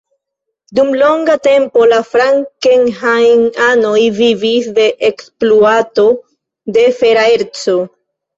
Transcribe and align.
Dum 0.77 0.87
longa 1.01 1.33
tempo 1.47 1.83
la 1.91 1.99
frankenhain-anoj 2.13 4.01
vivis 4.21 4.71
de 4.79 4.87
ekspluato 5.11 6.07
de 6.79 6.89
fera 7.03 7.29
erco. 7.37 7.77